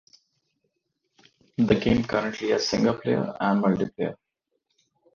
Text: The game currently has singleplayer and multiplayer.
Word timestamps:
The 1.57 1.75
game 1.75 2.03
currently 2.03 2.49
has 2.49 2.65
singleplayer 2.67 3.37
and 3.39 3.63
multiplayer. 3.63 4.15